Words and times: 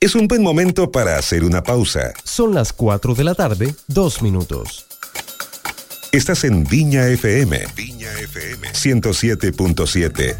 Es 0.00 0.14
un 0.14 0.28
buen 0.28 0.44
momento 0.44 0.92
para 0.92 1.18
hacer 1.18 1.42
una 1.42 1.64
pausa. 1.64 2.12
Son 2.22 2.54
las 2.54 2.72
4 2.72 3.16
de 3.16 3.24
la 3.24 3.34
tarde, 3.34 3.74
2 3.88 4.22
minutos. 4.22 4.86
Estás 6.12 6.44
en 6.44 6.62
Viña 6.62 7.08
FM. 7.08 7.66
Viña 7.74 8.08
FM 8.20 8.68
107.7. 8.74 10.36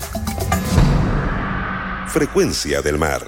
Frecuencia 2.06 2.82
del 2.82 2.98
mar. 2.98 3.20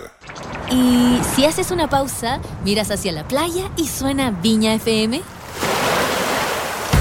Y 0.70 1.18
si 1.34 1.46
haces 1.46 1.72
una 1.72 1.90
pausa, 1.90 2.40
miras 2.64 2.92
hacia 2.92 3.10
la 3.10 3.26
playa 3.26 3.68
y 3.76 3.88
suena 3.88 4.30
Viña 4.30 4.74
FM 4.74 5.20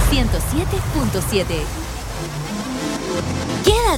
107.7. 0.10 1.89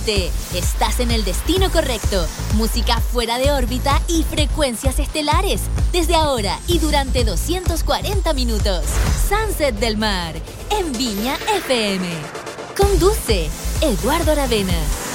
Estás 0.07 0.99
en 0.99 1.11
el 1.11 1.23
destino 1.23 1.71
correcto. 1.71 2.25
Música 2.55 2.99
fuera 2.99 3.37
de 3.37 3.51
órbita 3.51 4.01
y 4.07 4.23
frecuencias 4.23 4.97
estelares. 4.97 5.61
Desde 5.91 6.15
ahora 6.15 6.57
y 6.67 6.79
durante 6.79 7.23
240 7.23 8.33
minutos. 8.33 8.83
Sunset 9.29 9.75
del 9.75 9.97
Mar, 9.97 10.33
en 10.71 10.91
Viña 10.93 11.37
FM. 11.55 12.07
Conduce 12.75 13.47
Eduardo 13.81 14.31
Aravena. 14.31 15.10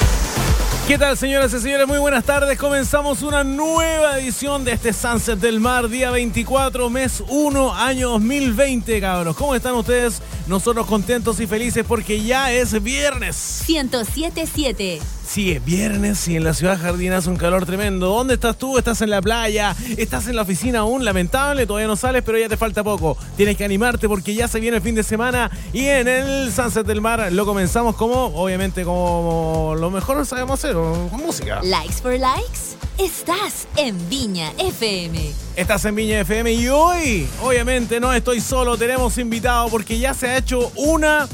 ¿Qué 0.86 0.98
tal, 0.98 1.16
señoras 1.16 1.52
y 1.52 1.58
señores? 1.58 1.88
Muy 1.88 1.98
buenas 1.98 2.22
tardes. 2.22 2.56
Comenzamos 2.56 3.22
una 3.22 3.42
nueva 3.42 4.20
edición 4.20 4.64
de 4.64 4.70
este 4.70 4.92
Sunset 4.92 5.40
del 5.40 5.58
Mar, 5.58 5.88
día 5.88 6.12
24, 6.12 6.88
mes 6.90 7.24
1, 7.28 7.74
año 7.74 8.10
2020, 8.10 9.00
cabros. 9.00 9.34
¿Cómo 9.34 9.56
están 9.56 9.74
ustedes? 9.74 10.22
Nosotros 10.46 10.86
contentos 10.86 11.40
y 11.40 11.48
felices 11.48 11.84
porque 11.86 12.22
ya 12.22 12.52
es 12.52 12.80
viernes. 12.80 13.64
107.7. 13.66 15.00
Sí, 15.26 15.50
es 15.50 15.64
viernes 15.64 16.28
y 16.28 16.36
en 16.36 16.44
la 16.44 16.54
ciudad 16.54 16.78
Jardín 16.80 17.12
hace 17.12 17.28
un 17.28 17.36
calor 17.36 17.66
tremendo. 17.66 18.06
¿Dónde 18.06 18.34
estás 18.34 18.56
tú? 18.56 18.78
¿Estás 18.78 19.02
en 19.02 19.10
la 19.10 19.20
playa? 19.20 19.74
¿Estás 19.96 20.28
en 20.28 20.36
la 20.36 20.42
oficina 20.42 20.80
aún? 20.80 21.04
Lamentable, 21.04 21.66
todavía 21.66 21.88
no 21.88 21.96
sales, 21.96 22.22
pero 22.24 22.38
ya 22.38 22.48
te 22.48 22.56
falta 22.56 22.84
poco. 22.84 23.18
Tienes 23.36 23.56
que 23.56 23.64
animarte 23.64 24.08
porque 24.08 24.34
ya 24.34 24.46
se 24.46 24.60
viene 24.60 24.76
el 24.76 24.82
fin 24.84 24.94
de 24.94 25.02
semana 25.02 25.50
y 25.72 25.86
en 25.86 26.06
el 26.06 26.52
Sunset 26.52 26.86
del 26.86 27.00
Mar 27.00 27.32
lo 27.32 27.44
comenzamos 27.44 27.96
como, 27.96 28.26
obviamente, 28.26 28.84
como 28.84 29.74
lo 29.76 29.90
mejor 29.90 30.24
sabemos 30.24 30.60
hacer, 30.60 30.75
con 30.76 31.20
música. 31.22 31.60
Likes 31.62 32.02
for 32.02 32.18
likes. 32.18 32.76
Estás 32.98 33.66
en 33.76 33.96
Viña 34.10 34.52
FM. 34.58 35.32
Estás 35.56 35.84
en 35.86 35.94
Viña 35.94 36.20
FM 36.20 36.52
y 36.52 36.68
hoy, 36.68 37.26
obviamente, 37.42 37.98
no 37.98 38.12
estoy 38.12 38.40
solo, 38.40 38.76
tenemos 38.76 39.16
invitado 39.16 39.68
porque 39.68 39.98
ya 39.98 40.12
se 40.12 40.28
ha 40.28 40.36
hecho 40.36 40.70
una 40.76 41.26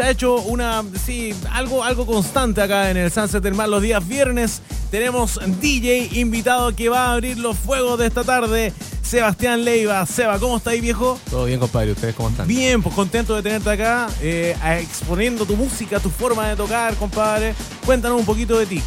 se 0.00 0.06
ha 0.06 0.10
hecho 0.12 0.36
una, 0.36 0.82
sí, 1.04 1.34
algo, 1.52 1.84
algo 1.84 2.06
constante 2.06 2.62
acá 2.62 2.90
en 2.90 2.96
el 2.96 3.10
Sunset 3.10 3.42
del 3.42 3.54
Mar 3.54 3.68
los 3.68 3.82
días 3.82 4.08
viernes. 4.08 4.62
Tenemos 4.90 5.38
DJ 5.60 6.08
invitado 6.12 6.74
que 6.74 6.88
va 6.88 7.08
a 7.08 7.12
abrir 7.12 7.36
los 7.36 7.58
fuegos 7.58 7.98
de 7.98 8.06
esta 8.06 8.24
tarde. 8.24 8.72
Sebastián 9.02 9.62
Leiva. 9.62 10.06
Seba, 10.06 10.38
¿cómo 10.38 10.56
está 10.56 10.70
ahí, 10.70 10.80
viejo? 10.80 11.20
Todo 11.28 11.44
bien, 11.44 11.60
compadre. 11.60 11.92
¿Ustedes 11.92 12.14
cómo 12.14 12.30
están? 12.30 12.48
Bien, 12.48 12.82
pues 12.82 12.94
contento 12.94 13.36
de 13.36 13.42
tenerte 13.42 13.68
acá, 13.68 14.08
eh, 14.22 14.56
exponiendo 14.80 15.44
tu 15.44 15.54
música, 15.54 16.00
tu 16.00 16.08
forma 16.08 16.48
de 16.48 16.56
tocar, 16.56 16.94
compadre. 16.94 17.54
Cuéntanos 17.84 18.20
un 18.20 18.24
poquito 18.24 18.58
de 18.58 18.64
ti. 18.64 18.82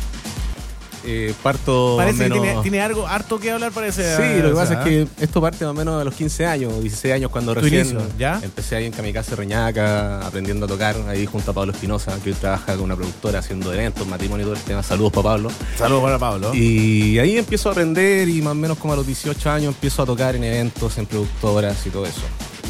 Eh, 1.05 1.33
parto. 1.43 1.95
Parece 1.97 2.29
que 2.29 2.57
tiene, 2.61 2.81
algo 2.81 3.05
harto 3.07 3.39
que 3.39 3.51
hablar, 3.51 3.71
parece. 3.71 4.15
Sí, 4.15 4.41
lo 4.41 4.49
que 4.49 4.55
pasa 4.55 4.73
es 4.75 4.79
que 4.79 5.07
esto 5.19 5.41
parte 5.41 5.65
más 5.65 5.71
o 5.71 5.73
menos 5.73 5.99
de 5.99 6.05
los 6.05 6.13
15 6.13 6.45
años, 6.45 6.81
16 6.81 7.13
años, 7.13 7.31
cuando 7.31 7.53
recién 7.53 7.97
¿ya? 8.17 8.39
empecé 8.41 8.75
ahí 8.75 8.85
en 8.85 8.93
Kamikaze 8.93 9.35
Reñaca, 9.35 10.25
aprendiendo 10.25 10.65
a 10.65 10.69
tocar 10.69 10.95
ahí 11.07 11.25
junto 11.25 11.51
a 11.51 11.53
Pablo 11.53 11.73
Espinosa, 11.73 12.17
que 12.23 12.29
hoy 12.29 12.35
trabaja 12.35 12.73
con 12.75 12.85
una 12.85 12.95
productora 12.95 13.39
haciendo 13.39 13.73
eventos, 13.73 14.07
matrimonio 14.07 14.45
y 14.45 14.49
todo 14.49 14.55
el 14.55 14.63
tema. 14.63 14.81
Saludos 14.81 15.11
para 15.11 15.23
Pablo. 15.23 15.51
Saludos 15.77 16.03
para 16.03 16.19
Pablo. 16.19 16.53
Y 16.53 17.19
ahí 17.19 17.37
empiezo 17.37 17.69
a 17.69 17.71
aprender 17.73 18.29
y 18.29 18.41
más 18.41 18.51
o 18.51 18.55
menos 18.55 18.77
como 18.77 18.93
a 18.93 18.95
los 18.95 19.05
18 19.05 19.51
años 19.51 19.73
empiezo 19.75 20.03
a 20.03 20.05
tocar 20.05 20.35
en 20.35 20.43
eventos, 20.43 20.97
en 20.97 21.05
productoras 21.05 21.85
y 21.85 21.89
todo 21.89 22.05
eso. 22.05 22.21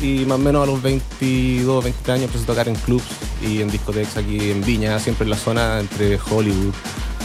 Y 0.02 0.26
más 0.26 0.36
o 0.36 0.42
menos 0.42 0.64
a 0.64 0.66
los 0.66 0.82
22, 0.82 1.84
23 1.84 2.16
años 2.16 2.26
empecé 2.26 2.44
a 2.44 2.48
tocar 2.48 2.68
en 2.68 2.76
clubs 2.76 3.06
y 3.42 3.62
en 3.62 3.70
discotecas 3.70 4.18
aquí 4.18 4.52
en 4.52 4.64
Viña, 4.64 5.00
siempre 5.00 5.24
en 5.24 5.30
la 5.30 5.38
zona 5.38 5.80
entre 5.80 6.20
Hollywood, 6.20 6.74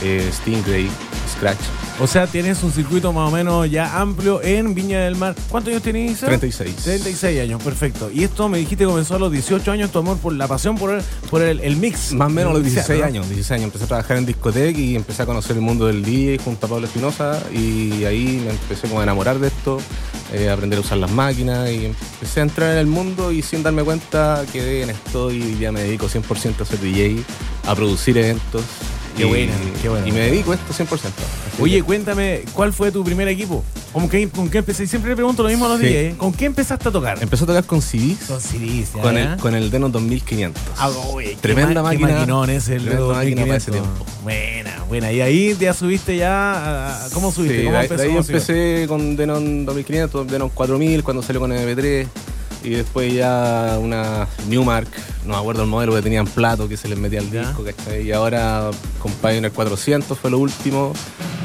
eh, 0.02 0.30
Stingray, 0.32 0.88
Scratch. 1.36 1.60
O 2.00 2.06
sea, 2.06 2.28
tienes 2.28 2.62
un 2.62 2.70
circuito 2.70 3.12
más 3.12 3.28
o 3.28 3.32
menos 3.32 3.68
ya 3.68 4.00
amplio 4.00 4.40
en 4.42 4.72
Viña 4.72 5.00
del 5.00 5.16
Mar. 5.16 5.34
¿Cuántos 5.48 5.72
años 5.72 5.82
tienes? 5.82 6.20
36. 6.20 6.76
36 6.76 7.40
años, 7.40 7.60
perfecto. 7.62 8.08
Y 8.12 8.22
esto 8.22 8.48
me 8.48 8.58
dijiste 8.58 8.84
que 8.84 8.88
comenzó 8.88 9.16
a 9.16 9.18
los 9.18 9.32
18 9.32 9.72
años, 9.72 9.90
tu 9.90 9.98
amor 9.98 10.16
por 10.18 10.32
la 10.32 10.46
pasión 10.46 10.76
por 10.76 10.94
el, 10.94 11.02
por 11.28 11.42
el, 11.42 11.76
mix. 11.76 12.12
Más 12.12 12.28
o 12.28 12.30
menos 12.30 12.52
a 12.52 12.54
los 12.54 12.62
16 12.62 13.02
años. 13.02 13.26
16 13.26 13.50
años. 13.50 13.64
Empecé 13.64 13.84
a 13.84 13.88
trabajar 13.88 14.16
en 14.16 14.26
discoteca 14.26 14.78
y 14.78 14.94
empecé 14.94 15.22
a 15.22 15.26
conocer 15.26 15.56
el 15.56 15.62
mundo 15.62 15.86
del 15.86 16.04
DJ 16.04 16.38
junto 16.38 16.66
a 16.66 16.68
Pablo 16.68 16.86
Espinosa 16.86 17.42
y 17.52 18.04
ahí 18.04 18.40
me 18.44 18.50
empecé 18.50 18.86
como 18.86 19.00
a 19.00 19.02
enamorar 19.02 19.40
de 19.40 19.48
esto, 19.48 19.80
eh, 20.32 20.50
aprender 20.50 20.78
a 20.78 20.82
usar 20.82 20.98
las 20.98 21.10
máquinas 21.10 21.68
y 21.68 21.86
empecé 21.86 22.40
a 22.40 22.42
entrar 22.44 22.72
en 22.72 22.78
el 22.78 22.86
mundo 22.86 23.32
y 23.32 23.42
sin 23.42 23.64
darme 23.64 23.82
cuenta 23.82 24.44
quedé 24.52 24.82
en 24.82 24.90
esto 24.90 25.32
y 25.32 25.58
ya 25.58 25.72
me 25.72 25.82
dedico 25.82 26.06
100% 26.08 26.60
a 26.60 26.64
ser 26.64 26.78
DJ, 26.78 27.24
a 27.66 27.74
producir 27.74 28.16
eventos 28.18 28.62
Qué 29.18 29.24
bueno, 29.24 29.52
qué 29.82 29.88
bueno. 29.88 30.06
Y 30.06 30.12
me 30.12 30.20
dedico 30.20 30.52
a 30.52 30.54
esto 30.54 30.72
100%. 30.72 31.10
Oye, 31.60 31.82
cuéntame, 31.82 32.42
¿cuál 32.52 32.72
fue 32.72 32.92
tu 32.92 33.02
primer 33.02 33.26
equipo? 33.26 33.64
¿Con 33.92 34.08
qué, 34.08 34.28
con 34.28 34.48
qué 34.48 34.58
empecé? 34.58 34.86
Siempre 34.86 35.10
le 35.10 35.16
pregunto 35.16 35.42
lo 35.42 35.48
mismo 35.48 35.66
a 35.66 35.70
los 35.70 35.80
días. 35.80 35.92
¿eh? 35.92 36.14
¿Con 36.16 36.32
qué 36.32 36.44
empezaste 36.44 36.88
a 36.88 36.92
tocar? 36.92 37.20
Empezó 37.20 37.42
a 37.42 37.48
tocar 37.48 37.64
con 37.64 37.82
CDs. 37.82 38.26
Con 38.28 38.40
CDs, 38.40 38.90
Con 38.90 39.16
el, 39.16 39.36
con 39.38 39.56
el 39.56 39.72
Denon 39.72 39.90
2500. 39.90 40.62
Ah, 40.76 40.88
oye, 41.12 41.36
tremenda 41.40 41.82
máquina. 41.82 42.24
Qué 42.46 42.54
es 42.54 42.68
el 42.68 42.84
tremenda 42.84 43.12
máquina 43.12 43.42
para 43.42 43.56
ese 43.56 43.72
tiempo. 43.72 44.06
Buena, 44.22 44.84
buena. 44.88 45.10
Y 45.10 45.20
ahí 45.20 45.56
ya 45.58 45.74
subiste 45.74 46.16
ya. 46.16 46.96
¿Cómo 47.12 47.32
subiste? 47.32 47.58
Sí, 47.58 47.64
¿Cómo 47.64 47.76
de, 47.76 47.82
empezó? 47.82 48.02
ahí 48.04 48.16
empecé 48.16 48.84
con 48.86 49.16
Denon 49.16 49.66
2500, 49.66 50.28
Denon 50.28 50.50
4000 50.50 51.02
cuando 51.02 51.24
salió 51.24 51.40
con 51.40 51.50
MP3 51.50 52.06
y 52.62 52.70
después 52.70 53.12
ya 53.12 53.78
una 53.80 54.26
Newmark, 54.48 54.88
no 55.24 55.34
me 55.34 55.40
acuerdo 55.40 55.62
el 55.62 55.68
modelo 55.68 55.94
que 55.94 56.02
tenían 56.02 56.26
plato 56.26 56.68
que 56.68 56.76
se 56.76 56.88
les 56.88 56.98
metía 56.98 57.20
al 57.20 57.30
disco, 57.30 57.64
¿cachai? 57.64 58.06
Y 58.06 58.12
ahora 58.12 58.70
con 59.00 59.12
Pioneer 59.12 59.52
400 59.52 60.18
fue 60.18 60.30
lo 60.30 60.38
último 60.38 60.92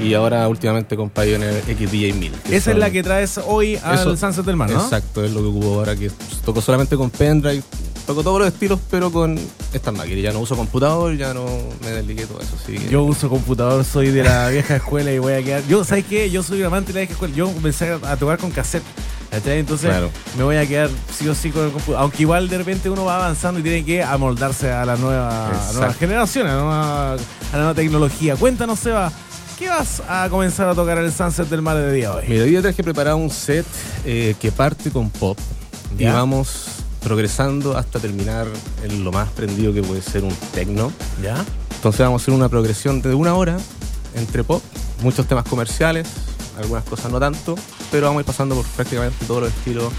y 0.02 0.14
ahora 0.14 0.48
últimamente 0.48 0.96
con 0.96 1.10
Pioneer 1.10 1.64
XDJ 1.64 2.14
1000. 2.16 2.34
Esa 2.52 2.72
es 2.72 2.78
la 2.78 2.90
que 2.90 3.04
traes 3.04 3.40
hoy 3.46 3.78
al 3.84 4.18
Sunset 4.18 4.46
del 4.46 4.56
Mar, 4.56 4.70
¿no? 4.70 4.82
Exacto, 4.82 5.24
es 5.24 5.32
lo 5.32 5.42
que 5.42 5.48
ocupo 5.48 5.76
ahora 5.76 5.96
que 5.96 6.12
toco 6.44 6.62
solamente 6.62 6.98
con 6.98 7.10
pendrive, 7.10 7.64
toco 8.06 8.24
todos 8.24 8.40
los 8.40 8.48
estilos 8.48 8.80
pero 8.90 9.12
con 9.12 9.40
estas 9.74 9.94
máquinas, 9.94 10.24
ya 10.24 10.34
no 10.34 10.40
uso 10.40 10.56
computador, 10.56 11.16
ya 11.16 11.34
no 11.34 11.46
me 11.84 11.92
desligué 11.92 12.26
todo 12.26 12.40
eso. 12.42 12.56
Así 12.62 12.78
Yo 12.90 13.04
uso 13.04 13.30
computador, 13.30 13.84
soy 13.86 14.12
de 14.12 14.24
la 14.24 14.50
vieja 14.50 14.78
escuela 14.78 15.12
y 15.12 15.20
voy 15.20 15.34
a 15.34 15.44
quedar... 15.44 15.64
Yo, 15.68 15.84
¿sabes 15.84 16.06
qué? 16.06 16.30
Yo 16.30 16.44
soy 16.44 16.64
amante 16.64 16.88
de 16.88 16.94
la 16.94 17.00
vieja 17.02 17.14
escuela, 17.14 17.36
yo 17.36 17.52
comencé 17.52 17.92
a 17.92 18.18
tocar 18.18 18.40
con 18.40 18.52
cassette. 18.52 18.84
Entonces 19.34 19.92
me 20.38 20.44
voy 20.44 20.58
a 20.58 20.66
quedar 20.68 20.90
sí 21.12 21.28
o 21.28 21.34
sí 21.34 21.50
con 21.50 21.66
el 21.66 21.72
computador. 21.72 22.02
Aunque 22.02 22.22
igual 22.22 22.48
de 22.50 22.58
repente 22.58 22.90
uno 22.90 23.06
va 23.06 23.16
avanzando 23.16 23.60
y 23.60 23.64
tiene 23.64 23.84
que 23.84 24.04
amoldarse 24.04 24.72
a 24.72 24.86
la 24.86 24.96
nueva, 24.96 25.48
a 25.48 25.74
nueva 25.74 25.94
generación, 25.94 26.48
a 26.48 26.56
la, 26.56 26.62
nueva, 26.62 27.14
a 27.14 27.18
la 27.54 27.58
nueva 27.58 27.74
tecnología. 27.74 28.36
Cuéntanos, 28.36 28.80
Seba, 28.80 29.12
¿qué 29.58 29.70
vas 29.70 30.02
a 30.08 30.28
comenzar 30.30 30.68
a 30.70 30.76
tocar 30.76 31.00
en 31.00 31.06
el 31.06 31.12
Sunset 31.12 31.50
del 31.50 31.62
Mar 31.62 31.78
de 31.78 31.92
día 31.92 32.14
hoy? 32.14 32.26
Mira, 32.28 32.44
hoy 32.44 32.62
traje 32.62 32.84
preparado 32.84 33.18
un 33.18 33.30
set 33.30 33.66
eh, 34.06 34.36
que 34.40 34.52
parte 34.52 34.92
con 34.92 35.10
pop 35.10 35.38
y 35.98 36.06
vamos 36.06 36.66
progresando 37.02 37.78
hasta 37.78 38.00
terminar 38.00 38.48
en 38.84 39.04
lo 39.04 39.12
más 39.12 39.30
prendido 39.30 39.74
que 39.74 39.82
puede 39.82 40.02
ser 40.02 40.24
un 40.24 40.34
techno. 40.54 40.92
¿Ya? 41.22 41.44
Entonces 41.76 42.00
vamos 42.00 42.22
a 42.22 42.24
hacer 42.24 42.34
una 42.34 42.50
progresión 42.50 43.02
de 43.02 43.14
una 43.14 43.34
hora 43.34 43.58
entre 44.16 44.44
pop, 44.44 44.62
muchos 45.02 45.28
temas 45.28 45.44
comerciales, 45.46 46.08
algunas 46.58 46.84
cosas 46.84 47.12
no 47.12 47.20
tanto, 47.20 47.56
pero 47.92 48.08
vamos 48.08 48.20
a 48.20 48.22
ir 48.22 48.26
pasando 48.26 48.56
por 48.56 48.66
prácticamente 48.66 49.26
todos 49.26 49.44
los 49.44 49.54
estilos, 49.54 49.92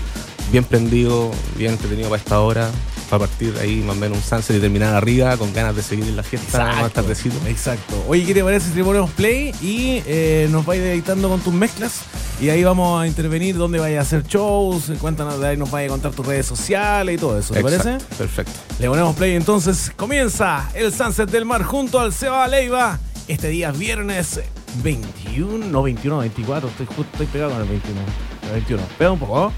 bien 0.50 0.64
prendido, 0.64 1.30
bien 1.56 1.72
entretenido 1.72 2.08
para 2.08 2.22
esta 2.22 2.40
hora, 2.40 2.70
para 3.10 3.26
partir 3.26 3.54
ahí 3.60 3.76
más 3.76 3.96
o 3.96 4.00
menos 4.00 4.18
un 4.18 4.24
sunset 4.24 4.56
y 4.56 4.60
terminar 4.60 4.94
arriba 4.94 5.36
con 5.36 5.52
ganas 5.52 5.76
de 5.76 5.82
seguir 5.82 6.06
en 6.06 6.16
la 6.16 6.22
fiesta 6.22 6.64
más 6.80 6.92
tardecito. 6.92 7.36
Exacto. 7.46 8.02
Oye, 8.08 8.24
¿qué 8.24 8.34
te 8.34 8.42
parece 8.42 8.72
si 8.72 8.82
ponemos 8.82 9.10
play 9.10 9.54
y 9.62 10.02
eh, 10.06 10.48
nos 10.50 10.64
vais 10.64 10.80
editando 10.80 11.28
con 11.28 11.40
tus 11.40 11.52
mezclas? 11.52 12.00
Y 12.40 12.48
ahí 12.48 12.64
vamos 12.64 13.00
a 13.00 13.06
intervenir 13.06 13.56
dónde 13.56 13.78
vaya 13.78 14.00
a 14.00 14.02
hacer 14.02 14.24
shows, 14.24 14.90
cuéntanos 15.00 15.38
de 15.38 15.48
ahí 15.48 15.56
nos 15.56 15.70
vaya 15.70 15.86
a 15.86 15.90
contar 15.90 16.12
tus 16.12 16.26
redes 16.26 16.46
sociales 16.46 17.14
y 17.14 17.18
todo 17.18 17.38
eso, 17.38 17.54
¿te 17.54 17.62
parece? 17.62 17.98
Perfecto. 18.18 18.52
Le 18.80 18.88
ponemos 18.88 19.14
play 19.14 19.36
entonces, 19.36 19.92
comienza 19.96 20.68
el 20.74 20.92
Sunset 20.92 21.30
del 21.30 21.44
Mar 21.44 21.62
junto 21.62 22.00
al 22.00 22.12
Seba 22.12 22.48
Leiva 22.48 22.98
este 23.28 23.48
día 23.48 23.70
viernes 23.70 24.40
21, 24.82 25.66
no 25.66 25.82
21, 25.82 26.18
24, 26.18 26.68
estoy 26.68 26.86
justo 26.86 27.04
estoy 27.12 27.26
pegado 27.26 27.52
con 27.52 27.62
el 27.62 27.68
21. 27.68 28.00
El 28.44 28.50
21. 28.50 28.82
Pega 28.98 29.12
un 29.12 29.18
poco. 29.18 29.52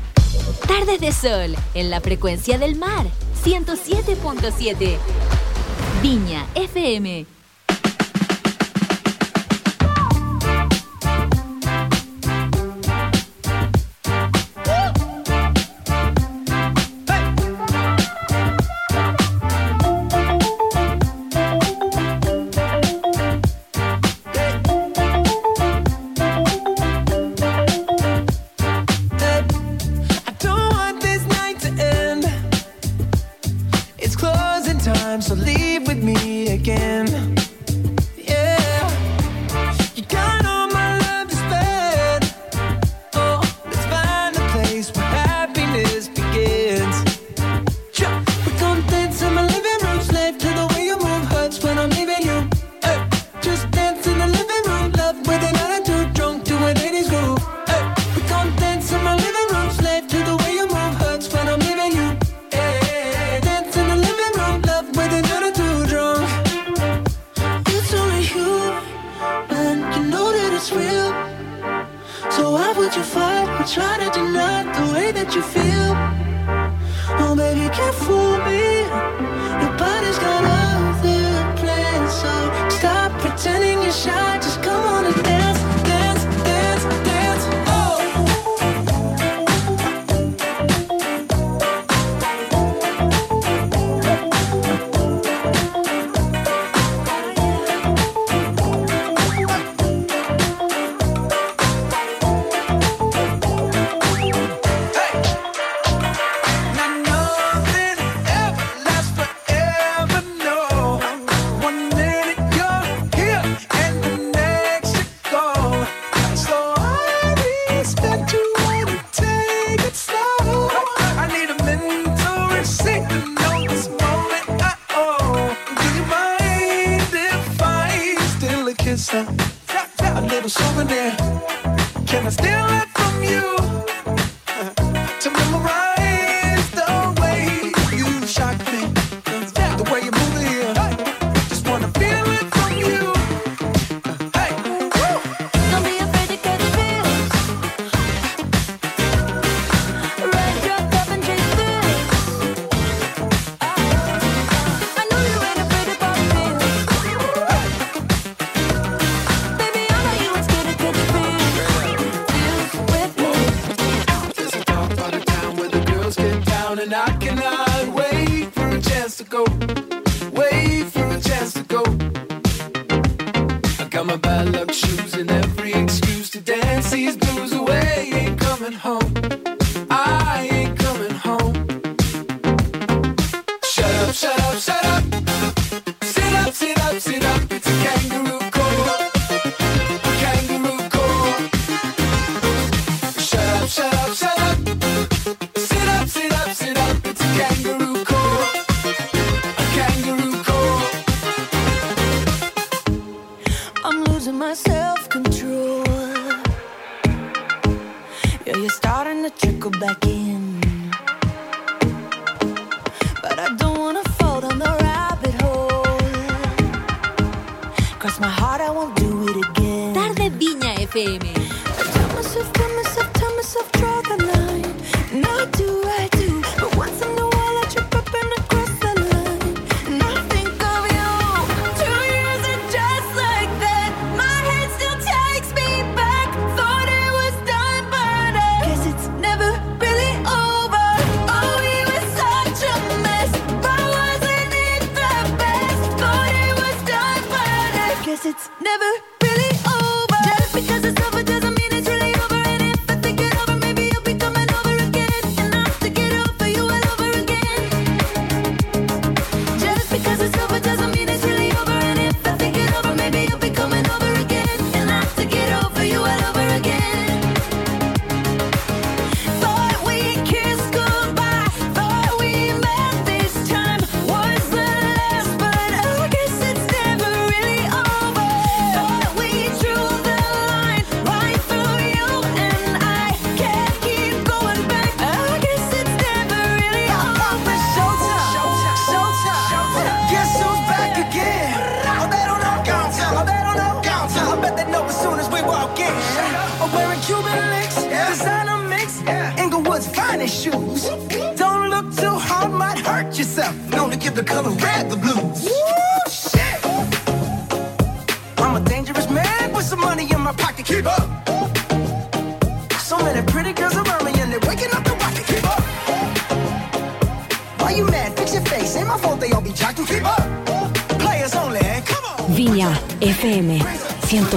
Tardes 0.67 1.01
de 1.01 1.13
sol 1.13 1.57
en 1.75 1.91
la 1.91 2.01
frecuencia 2.01 2.59
del 2.59 2.77
mar 2.77 3.07
107.7. 3.45 4.97
Viña 6.03 6.47
FM 6.55 7.36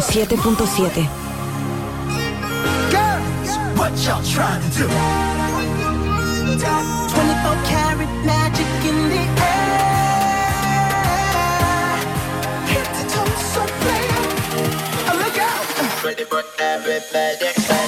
107.7. 0.10 1.06
What 3.78 3.94
y'all 4.04 4.24
trying 4.24 4.62
to 4.64 4.70
do? 4.76 4.88
24 4.88 4.98
karat 7.70 8.14
magic 8.26 8.66
in 8.90 8.98
the 9.10 9.24
air. 9.46 10.50
Hit 12.66 12.90
the 12.96 13.04
so 13.54 13.62
look 15.14 15.38
out! 15.38 16.04
Ready 16.04 16.24
for. 16.24 17.79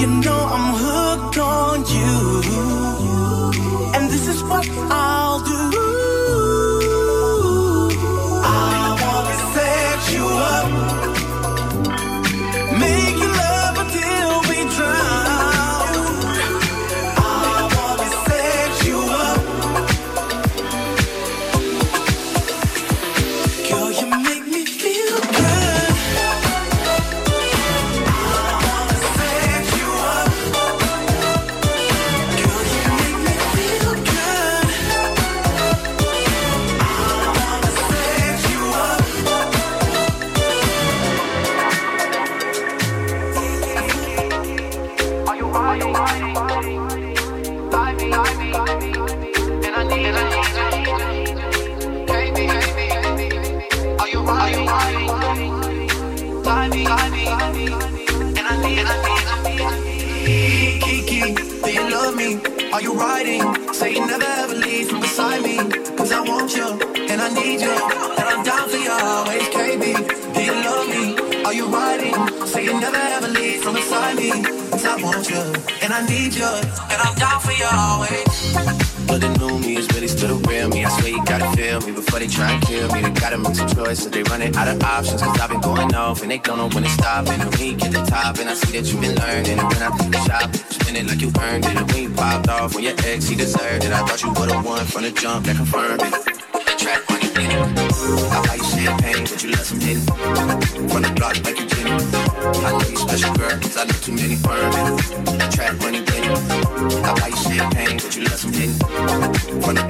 you 0.00 0.06
know 0.06 0.40
I'm 0.56 0.74
who 0.76 0.87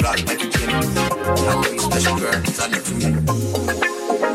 blood 0.09 0.29
like 0.29 0.43
a 0.43 0.49
king. 0.49 0.71
I 0.71 1.55
know 1.55 1.71
you 1.71 1.79
special 1.79 2.17
girl, 2.19 2.41
cause 2.43 2.61
I 2.61 2.69
never 2.69 2.95
knew. 2.95 3.15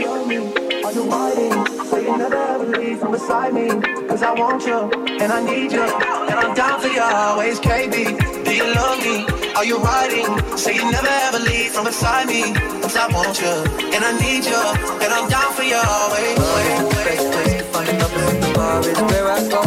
Tell 0.04 0.26
me, 0.26 0.38
are 0.84 0.94
you 0.94 1.10
hiding? 1.10 1.86
Say 1.90 2.04
you 2.04 2.18
never 2.18 2.36
ever 2.36 2.66
leave 2.78 3.00
from 3.00 3.12
beside 3.12 3.54
me. 3.54 3.68
Cause 4.08 4.22
I 4.22 4.34
want 4.34 4.66
you, 4.66 4.80
and 5.22 5.32
I 5.32 5.40
need 5.44 5.72
you. 5.72 5.82
And 5.82 6.38
I'm 6.42 6.54
down 6.56 6.80
for 6.82 6.88
you 6.88 7.02
always, 7.02 7.60
KB. 7.60 8.46
Do 8.46 8.56
you 8.56 8.68
love 8.76 9.00
me? 9.00 9.26
Are 9.56 9.66
you 9.66 9.78
riding? 9.80 10.58
Say 10.58 10.76
you 10.76 10.92
never 10.92 11.14
ever 11.28 11.40
leave 11.40 11.72
from 11.72 11.86
beside 11.86 12.28
me. 12.28 12.54
Cause 12.82 12.96
I 12.96 13.08
want 13.08 13.40
you, 13.42 13.54
and 13.94 14.04
I 14.04 14.12
need 14.22 14.46
you. 14.46 14.62
And 15.04 15.12
I'm 15.14 15.30
down 15.30 15.54
for 15.54 15.64
you 15.64 15.76
always. 15.76 16.38
Best 17.08 17.32
place 17.34 17.58
to 17.58 17.64
find 17.74 17.90
a 17.90 18.06
place 18.06 18.46
to 18.46 18.54
bar 18.54 18.80
is 18.82 19.00
where 19.10 19.28
I 19.38 19.40
go. 19.50 19.64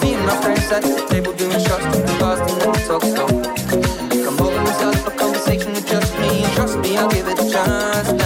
Me 0.00 0.14
and 0.14 0.26
my 0.26 0.36
friends 0.42 0.70
at 0.70 0.82
the 0.82 1.06
table 1.10 1.32
doing 1.32 1.58
shots, 1.66 1.84
drinking 1.90 2.18
fast, 2.18 2.42
and 2.50 2.86
talk 2.86 3.02
slow 3.02 3.91
start 4.72 5.06
a 5.06 5.10
conversation 5.10 5.72
with 5.72 5.86
just 5.86 6.18
me. 6.18 6.44
Trust 6.54 6.78
me, 6.78 6.96
I'll 6.96 7.10
give 7.10 7.28
it 7.28 7.38
a 7.38 7.50
chance. 7.50 8.21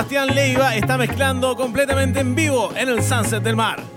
Sebastián 0.00 0.34
Leiva 0.34 0.74
está 0.76 0.96
mezclando 0.96 1.54
completamente 1.54 2.20
en 2.20 2.34
vivo 2.34 2.72
en 2.74 2.88
el 2.88 3.02
Sunset 3.02 3.42
del 3.42 3.54
Mar. 3.54 3.89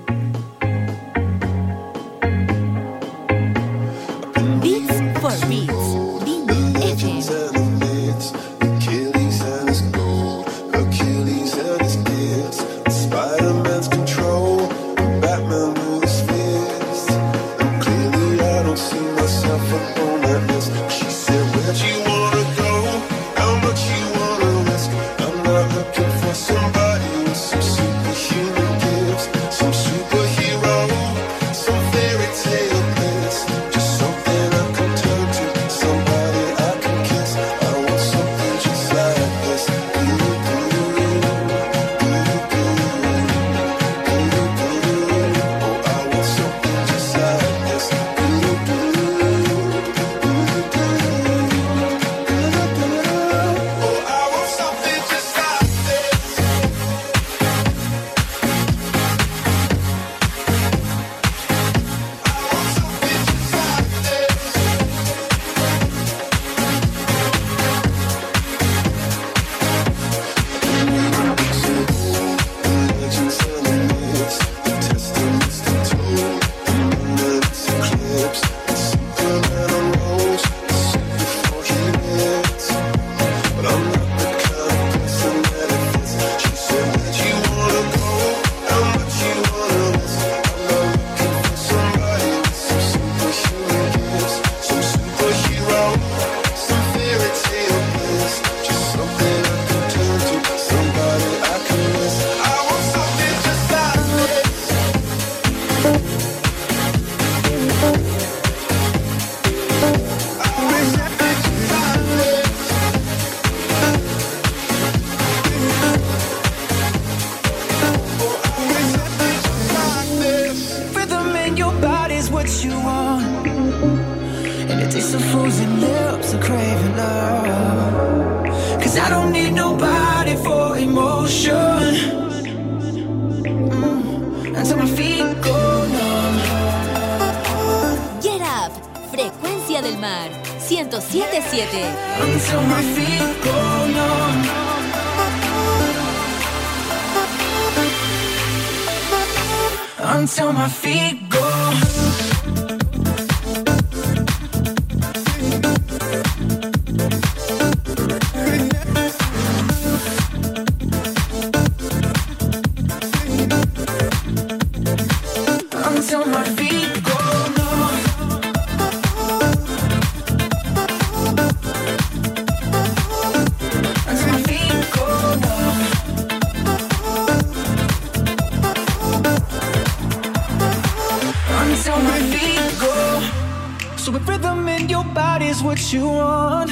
on. 186.43 186.67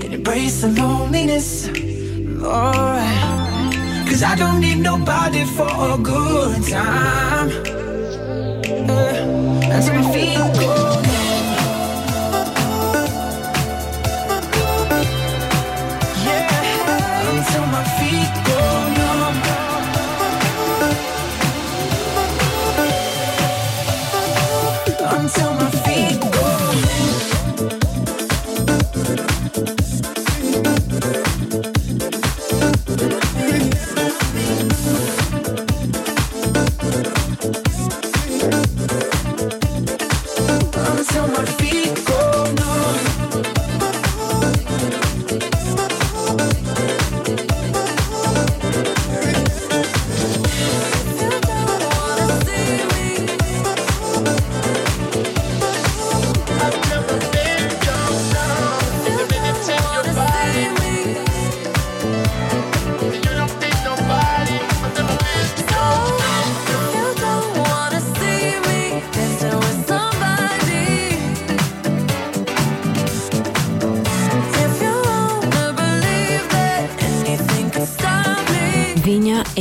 Then 0.00 0.12
embrace 0.12 0.60
the 0.62 0.68
loneliness 0.68 1.68
Alright 2.42 3.68
Cause 4.08 4.22
I 4.22 4.34
don't 4.36 4.60
need 4.60 4.78
nobody 4.78 5.44
for 5.44 5.68
a 5.68 5.98
good 5.98 6.62
time. 6.66 7.48
Uh, 8.90 9.74
Until 9.74 9.94
my 9.94 10.12
feet 10.12 10.60
go 10.60 10.87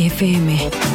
i 0.08 0.10
fear 0.10 0.40
me 0.40 0.87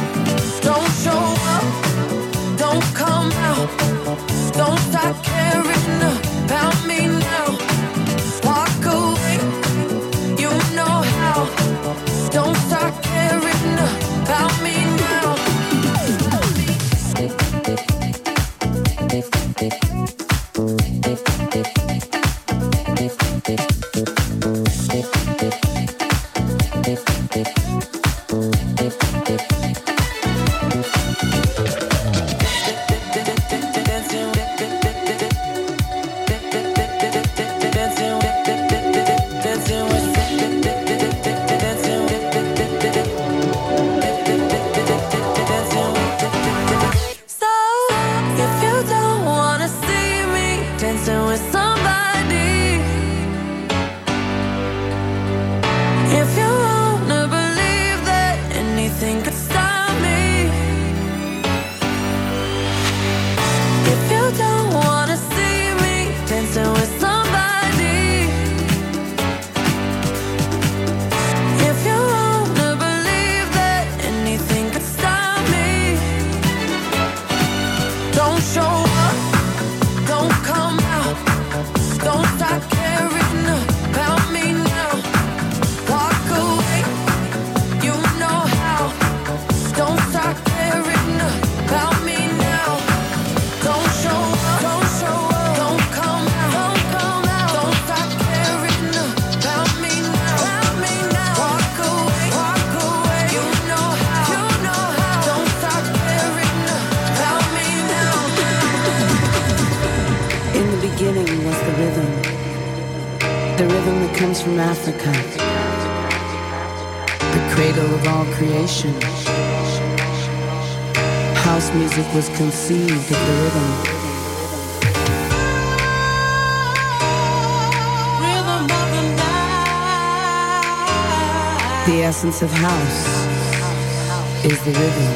house 132.63 134.45
is 134.45 134.57
the 134.63 134.71
rhythm. 134.71 135.13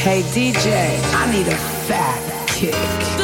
Hey 0.00 0.22
DJ, 0.34 0.98
I 1.14 1.30
need 1.30 1.46
a 1.46 1.56
fat 1.86 2.48
kick. 2.48 3.23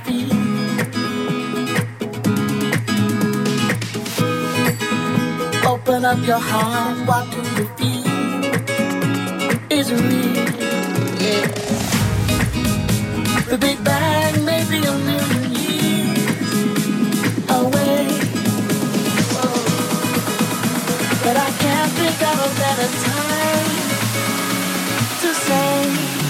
up 6.11 6.27
your 6.27 6.39
heart, 6.39 6.97
what 7.07 7.25
do 7.31 7.37
you 7.37 7.65
feel? 7.77 8.05
Is 9.71 9.91
it 9.91 10.01
real? 10.09 10.49
Yeah. 11.23 11.47
The 13.49 13.57
Big 13.57 13.81
Bang 13.85 14.43
may 14.43 14.65
be 14.69 14.79
a 14.83 14.95
million 15.09 15.51
years 15.55 16.33
away. 17.59 18.07
Whoa. 19.31 19.51
But 21.23 21.35
I 21.47 21.49
can't 21.63 21.91
think 21.99 22.19
of 22.31 22.37
a 22.47 22.51
better 22.59 22.89
time 23.07 23.79
to 25.21 25.29
say, 25.47 26.20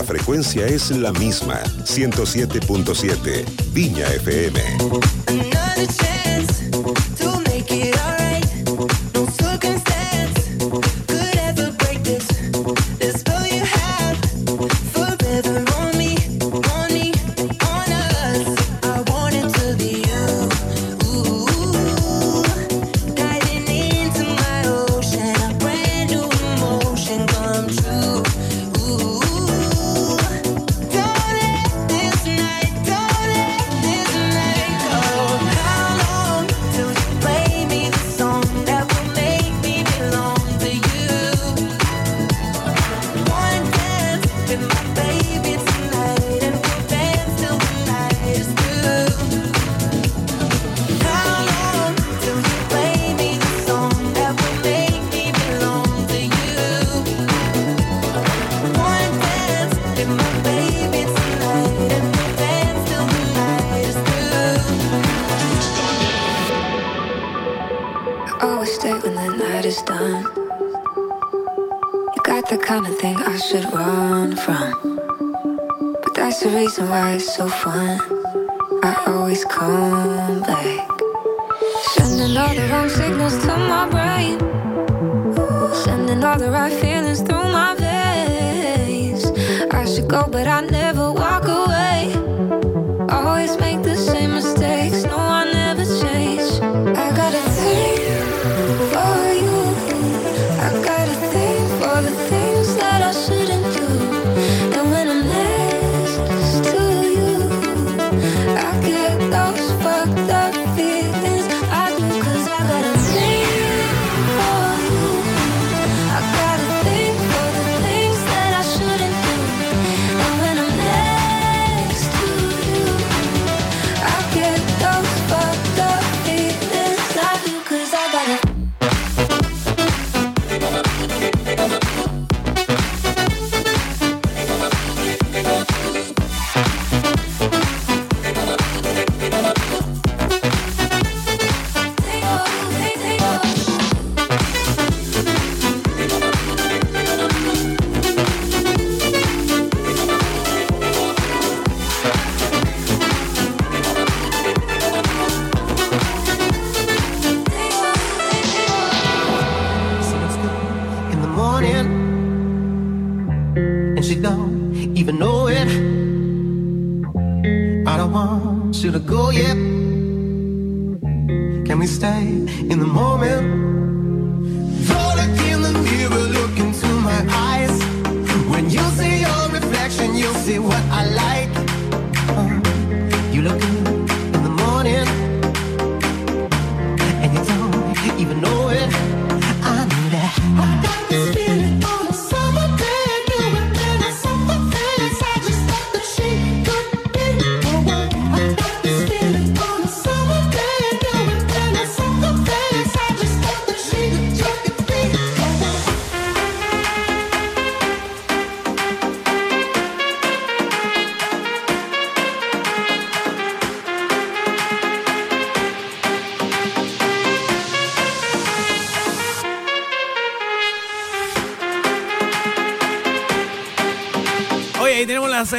la 0.00 0.06
frecuencia 0.06 0.66
es 0.66 0.90
la 0.92 1.12
misma, 1.12 1.60
107.7, 1.84 3.44
Viña 3.74 4.06
FM. 4.14 4.60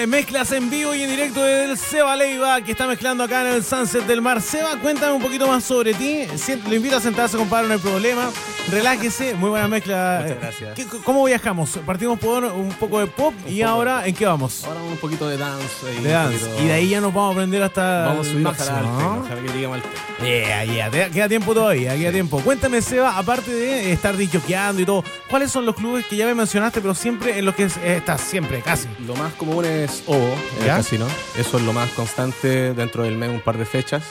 Mezclas 0.07 0.51
en 0.53 0.69
vivo 0.69 0.95
y 0.95 1.03
en 1.03 1.09
directo 1.09 1.43
del 1.43 1.77
Seba 1.77 2.15
Leiva, 2.15 2.61
que 2.61 2.71
está 2.71 2.87
mezclando 2.87 3.23
acá 3.23 3.41
en 3.41 3.55
el 3.55 3.63
Sunset 3.63 4.05
del 4.05 4.21
Mar. 4.21 4.41
Seba, 4.41 4.77
cuéntame 4.81 5.13
un 5.13 5.21
poquito 5.21 5.47
más 5.47 5.63
sobre 5.63 5.93
ti. 5.93 6.25
Lo 6.67 6.75
invito 6.75 6.97
a 6.97 7.01
sentarse, 7.01 7.37
compadre, 7.37 7.67
no 7.67 7.73
hay 7.73 7.79
problema. 7.79 8.31
Relájese, 8.71 9.33
muy 9.35 9.49
buena 9.49 9.67
mezcla. 9.67 10.19
Muchas 10.21 10.31
Eh, 10.31 10.37
gracias. 10.41 10.73
¿qué- 10.75 10.85
¿Cómo 11.03 11.25
viajamos? 11.25 11.71
Partimos 11.85 12.17
por 12.19 12.43
un 12.45 12.69
poco 12.73 12.99
de 12.99 13.07
pop 13.07 13.33
y 13.47 13.61
ahora, 13.61 14.07
¿en 14.07 14.15
qué 14.15 14.25
vamos? 14.25 14.63
Ahora 14.63 14.81
un 14.81 14.97
poquito 14.97 15.27
de 15.27 15.37
dance. 15.37 15.65
ahí, 15.87 15.95
De 15.95 15.99
un 16.01 16.07
dance. 16.09 16.39
poquito- 16.39 16.63
Y 16.63 16.67
de 16.67 16.73
ahí 16.73 16.89
ya 16.89 17.01
nos 17.01 17.13
vamos 17.13 17.29
a 17.29 17.33
aprender 17.33 17.63
hasta 17.63 18.05
Vamos 18.07 18.25
a 18.25 18.29
el 18.29 18.33
subir 18.33 18.43
máximo, 18.43 18.69
ojalá 18.71 18.79
al 18.79 18.85
¿no? 18.85 18.97
techno, 18.97 19.21
ojalá 19.25 19.41
que 19.41 19.47
lleguemos 19.53 19.75
al 19.75 19.81
techno. 19.83 20.25
Yeah, 20.25 20.65
yeah, 20.65 20.89
te- 20.91 21.09
queda 21.11 21.27
tiempo 21.29 21.53
todavía, 21.53 21.95
queda 21.97 22.11
tiempo. 22.11 22.39
Cuéntame, 22.41 22.81
Seba, 22.81 23.17
aparte 23.17 23.51
de 23.51 23.91
estar 23.91 24.15
disjoqueando 24.15 24.81
y 24.81 24.85
todo, 24.85 25.03
¿cuáles 25.29 25.51
son 25.51 25.65
los 25.65 25.75
clubes 25.75 26.05
que 26.05 26.15
ya 26.15 26.25
me 26.25 26.35
mencionaste, 26.35 26.79
pero 26.81 26.95
siempre 26.95 27.37
en 27.39 27.45
los 27.45 27.55
que 27.55 27.63
eh, 27.63 27.97
estás, 27.97 28.21
siempre, 28.21 28.61
casi? 28.61 28.87
Lo 29.05 29.15
más 29.15 29.33
común 29.33 29.65
es 29.65 30.03
OVO, 30.07 30.17
en 30.59 30.65
¿Ya? 30.65 30.77
el 30.77 30.83
casino. 30.83 31.07
Eso 31.37 31.57
es 31.57 31.63
lo 31.63 31.73
más 31.73 31.89
constante 31.91 32.73
dentro 32.73 33.03
del 33.03 33.17
mes, 33.17 33.29
un 33.29 33.41
par 33.41 33.57
de 33.57 33.65
fechas. 33.65 34.03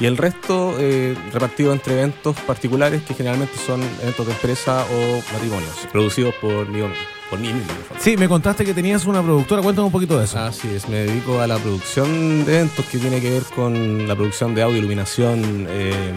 Y 0.00 0.06
el 0.06 0.16
resto 0.16 0.76
eh, 0.78 1.16
repartido 1.32 1.72
entre 1.72 1.94
eventos 1.94 2.36
particulares 2.40 3.02
que 3.02 3.14
generalmente 3.14 3.54
son 3.58 3.82
eventos 4.00 4.26
de 4.26 4.32
empresa 4.32 4.84
o 4.84 5.32
matrimonios, 5.32 5.74
producidos 5.90 6.34
por 6.36 6.68
mí, 6.68 6.80
por 7.28 7.38
mí 7.40 7.52
mismo. 7.52 7.72
Sí, 7.98 8.16
me 8.16 8.28
contaste 8.28 8.64
que 8.64 8.74
tenías 8.74 9.06
una 9.06 9.22
productora, 9.22 9.60
cuéntame 9.60 9.86
un 9.86 9.92
poquito 9.92 10.16
de 10.16 10.24
eso. 10.24 10.38
Así 10.38 10.68
es, 10.68 10.88
me 10.88 10.98
dedico 10.98 11.40
a 11.40 11.48
la 11.48 11.58
producción 11.58 12.44
de 12.44 12.58
eventos 12.58 12.86
que 12.86 12.98
tiene 12.98 13.20
que 13.20 13.30
ver 13.30 13.42
con 13.54 14.06
la 14.06 14.14
producción 14.14 14.54
de 14.54 14.62
audio, 14.62 14.78
iluminación, 14.78 15.66
eh, 15.68 16.12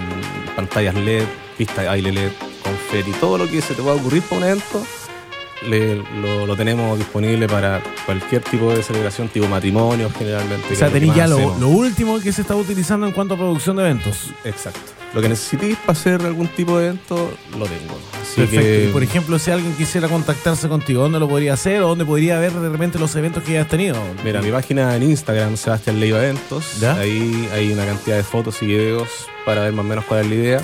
pantallas 0.55 0.93
LED, 0.93 1.25
pistas 1.57 1.79
de 1.79 1.85
baile 1.87 2.11
LED, 2.11 2.31
confeti, 2.63 3.11
todo 3.19 3.39
lo 3.39 3.47
que 3.49 3.61
se 3.61 3.73
te 3.73 3.81
pueda 3.81 3.95
ocurrir 3.95 4.21
para 4.23 4.37
un 4.37 4.43
evento. 4.43 4.85
Le- 5.67 5.95
lo, 6.21 6.45
lo 6.47 6.55
tenemos 6.55 6.97
disponible 6.97 7.47
para 7.47 7.81
cualquier 8.05 8.41
tipo 8.43 8.73
de 8.73 8.81
celebración, 8.83 9.27
tipo 9.29 9.47
matrimonio 9.47 10.09
generalmente. 10.17 10.73
O 10.73 10.75
sea, 10.75 10.89
tenéis 10.89 11.15
ya 11.15 11.27
lo, 11.27 11.57
lo 11.59 11.67
último 11.69 12.19
que 12.19 12.31
se 12.31 12.41
está 12.41 12.55
utilizando 12.55 13.05
en 13.07 13.13
cuanto 13.13 13.35
a 13.35 13.37
producción 13.37 13.75
de 13.77 13.83
eventos. 13.83 14.31
Exacto. 14.43 14.79
Lo 15.13 15.21
que 15.21 15.27
necesitéis 15.27 15.75
para 15.77 15.91
hacer 15.91 16.21
algún 16.25 16.47
tipo 16.47 16.79
de 16.79 16.85
evento, 16.87 17.15
lo 17.59 17.65
tengo. 17.65 17.99
Así 18.21 18.35
Perfecto. 18.37 18.61
que, 18.65 18.85
Y 18.85 18.93
por 18.93 19.03
ejemplo, 19.03 19.37
si 19.39 19.51
alguien 19.51 19.73
quisiera 19.75 20.07
contactarse 20.07 20.69
contigo, 20.69 21.01
¿dónde 21.03 21.19
lo 21.19 21.27
podría 21.27 21.53
hacer 21.53 21.81
o 21.81 21.89
dónde 21.89 22.05
podría 22.05 22.39
ver 22.39 22.53
de 22.53 22.69
repente 22.69 22.97
los 22.97 23.13
eventos 23.17 23.43
que 23.43 23.51
ya 23.53 23.61
has 23.63 23.67
tenido? 23.67 23.97
Mira, 24.23 24.41
mi 24.41 24.51
página 24.51 24.95
en 24.95 25.03
Instagram, 25.03 25.57
Sebastián 25.57 25.99
Leiva 25.99 26.19
Eventos. 26.23 26.79
¿Ya? 26.79 26.93
Ahí 26.95 27.49
hay 27.53 27.73
una 27.73 27.85
cantidad 27.85 28.15
de 28.15 28.23
fotos 28.23 28.61
y 28.61 28.67
videos 28.67 29.09
para 29.45 29.63
ver 29.63 29.73
más 29.73 29.83
o 29.83 29.87
menos 29.89 30.05
cuál 30.05 30.21
es 30.21 30.27
la 30.27 30.35
idea. 30.35 30.61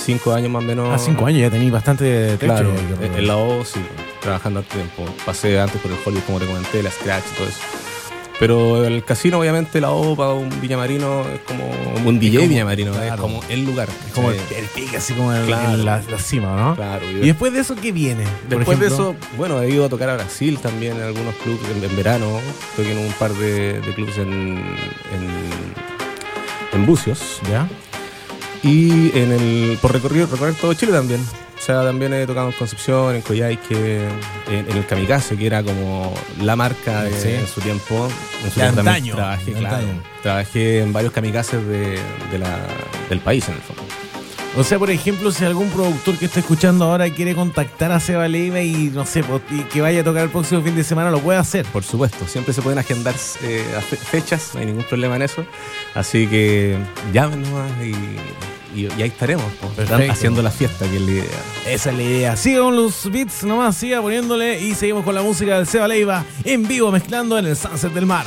5 0.06 0.34
años 0.34 0.52
más 0.52 0.64
o 0.64 0.66
menos. 0.66 0.94
A 0.94 0.98
5 0.98 1.26
años 1.26 1.42
ya 1.42 1.50
tenéis 1.50 1.72
bastante 1.72 2.38
techo. 2.38 2.54
Claro, 2.54 2.74
en 3.02 3.28
la 3.28 3.38
O 3.38 3.64
sí, 3.64 3.80
trabajando 4.22 4.60
al 4.60 4.66
tiempo. 4.66 5.06
Pasé 5.26 5.60
antes 5.60 5.82
por 5.82 5.92
el 5.92 5.98
Hollywood, 6.06 6.24
como 6.26 6.40
te 6.40 6.46
comenté, 6.46 6.84
la 6.84 6.92
Scratch 6.92 7.24
y 7.34 7.36
todo 7.38 7.48
eso. 7.48 7.60
Pero 8.40 8.84
el 8.86 9.06
casino, 9.06 9.40
obviamente, 9.40 9.80
la 9.80 9.92
O 9.92 10.16
para 10.16 10.32
un 10.34 10.50
villamarino 10.60 11.22
es 11.34 11.40
como 11.42 11.64
un 12.06 12.20
DJ 12.20 12.38
como- 12.40 12.50
villamarino, 12.50 13.02
es 13.04 13.14
como 13.14 13.42
el 13.48 13.64
lugar. 13.64 13.88
Es 14.08 14.14
como 14.14 14.32
el, 14.32 14.38
el 14.58 14.66
pique, 14.74 14.98
así 14.98 15.14
como 15.14 15.30
Claro. 15.46 15.74
en 15.76 15.86
la, 15.86 16.02
la 16.10 16.18
cima, 16.20 16.56
¿no? 16.56 16.76
Claro, 16.76 17.06
Y 17.10 17.28
después 17.28 17.54
de 17.54 17.60
eso, 17.60 17.76
¿qué 17.76 17.92
viene? 17.92 18.24
Después 18.50 18.80
de 18.80 18.88
eso, 18.88 19.16
bueno, 19.38 19.62
he 19.62 19.70
ido 19.70 19.86
a 19.86 19.90
tocar 19.90 20.10
a 20.10 20.16
Brasil 20.16 20.58
también 20.60 20.98
en 20.98 21.04
algunos 21.04 21.36
clubes 21.36 21.62
en, 21.78 21.84
en 21.84 21.96
verano. 21.96 22.40
Toqué 22.76 22.92
en 22.92 22.98
un 22.98 23.14
par 23.14 23.32
de, 23.34 23.80
de 23.80 23.94
clubes 23.94 24.18
en, 24.18 24.32
en, 24.32 25.30
en 26.74 26.86
Bucios. 26.86 27.40
¿Ya? 27.50 27.68
Y 28.64 29.18
en 29.18 29.32
el, 29.32 29.78
por 29.82 29.92
recorrido, 29.92 30.26
recorrer 30.28 30.56
todo 30.56 30.74
Chile 30.74 30.92
también. 30.94 31.22
O 31.22 31.66
sea, 31.66 31.84
también 31.84 32.14
he 32.14 32.26
tocado 32.26 32.48
en 32.48 32.54
Concepción, 32.54 33.16
en 33.16 33.22
Coyhaique, 33.22 34.08
en, 34.50 34.70
en 34.70 34.78
el 34.78 34.86
Kamikaze, 34.86 35.38
que 35.38 35.46
era 35.46 35.64
como 35.64 36.14
la 36.42 36.56
marca 36.56 37.04
de, 37.04 37.14
Sí. 37.22 37.30
en 37.30 37.48
su 37.48 37.62
tiempo. 37.62 38.08
En 38.44 38.52
su 38.52 38.60
De 38.60 38.66
tiempo 38.66 38.80
antaño, 38.82 39.16
Trabajé, 39.16 39.54
de 39.54 39.60
claro. 39.60 39.76
antaño. 39.78 40.04
Trabajé 40.22 40.82
en 40.82 40.92
varios 40.94 41.14
kamikazes 41.14 41.66
de, 41.66 42.00
de 42.32 42.40
la, 42.40 42.58
del 43.10 43.20
país, 43.20 43.48
en 43.48 43.56
el 43.56 43.62
fondo. 43.62 43.84
O 44.56 44.64
sea, 44.64 44.78
por 44.78 44.92
ejemplo, 44.92 45.32
si 45.32 45.44
algún 45.46 45.70
productor 45.72 46.16
que 46.18 46.26
está 46.26 46.40
escuchando 46.40 46.86
ahora 46.86 47.10
quiere 47.10 47.34
contactar 47.34 47.92
a 47.92 48.00
Seba 48.00 48.28
Leiva 48.28 48.62
y 48.62 48.92
no 48.94 49.04
sé, 49.06 49.24
pues, 49.24 49.42
y 49.50 49.62
que 49.64 49.82
vaya 49.82 50.02
a 50.02 50.04
tocar 50.04 50.24
el 50.24 50.30
próximo 50.30 50.62
fin 50.62 50.76
de 50.76 50.84
semana, 50.84 51.10
lo 51.10 51.20
puede 51.20 51.40
hacer. 51.40 51.66
Por 51.66 51.84
supuesto, 51.84 52.28
siempre 52.28 52.54
se 52.54 52.62
pueden 52.62 52.78
agendar 52.78 53.16
eh, 53.42 53.66
fechas, 54.12 54.52
no 54.54 54.60
hay 54.60 54.68
ningún 54.68 54.84
problema 54.84 55.16
en 55.16 55.24
eso. 55.24 55.44
Así 55.96 56.28
que 56.28 56.78
llamen 57.12 57.42
nomás 57.42 57.72
y, 57.82 58.80
y- 58.80 58.88
y 58.96 59.02
ahí 59.02 59.10
estaremos, 59.10 59.46
pues, 59.76 59.90
haciendo 60.12 60.42
la 60.44 60.52
fiesta, 60.52 60.88
que 60.88 60.98
es 60.98 61.02
la 61.02 61.12
idea. 61.12 61.24
Esa 61.68 61.90
es 61.92 61.96
la 61.98 62.04
idea. 62.04 62.36
Siga 62.38 62.60
con 62.62 62.76
los 62.76 63.12
beats 63.12 63.44
nomás, 63.44 63.76
siga 63.76 64.02
poniéndole 64.02 64.62
y 64.62 64.76
seguimos 64.76 65.04
con 65.04 65.16
la 65.16 65.24
música 65.24 65.58
del 65.58 65.66
Seba 65.68 65.88
Leiva 65.88 66.24
en 66.44 66.68
vivo 66.68 66.92
mezclando 66.92 67.40
en 67.40 67.48
el 67.48 67.56
Sunset 67.56 67.92
del 67.94 68.06
Mar. 68.06 68.26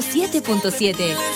107.7. 0.00 1.33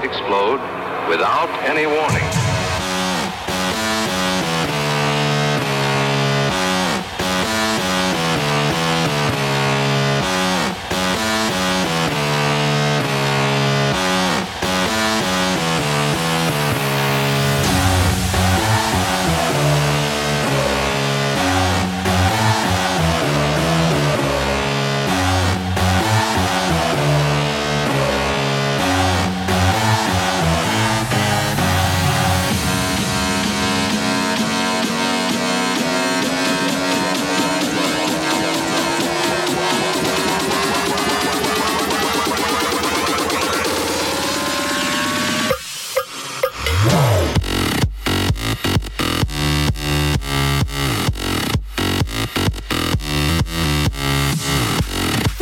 might 0.00 0.08
explode 0.08 0.60
without 1.08 1.50
any 1.68 1.86
warning. 1.86 2.19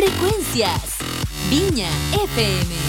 Frecuencias. 0.08 0.96
Viña 1.50 1.90
FM. 2.12 2.88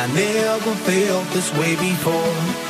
I 0.00 0.06
never 0.14 0.74
felt 0.76 1.28
this 1.34 1.52
way 1.58 1.76
before 1.76 2.69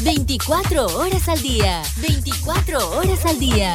24 0.00 0.86
horas 0.98 1.28
al 1.28 1.42
día. 1.42 1.82
24 1.96 2.90
horas 2.90 3.26
al 3.26 3.38
día. 3.38 3.74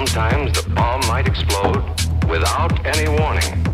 Sometimes 0.00 0.62
the 0.62 0.70
bomb 0.70 1.00
might 1.08 1.28
explode 1.28 1.84
without 2.26 2.86
any 2.86 3.06
warning. 3.20 3.69